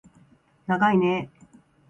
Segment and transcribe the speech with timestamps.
[0.65, 1.47] ながいねー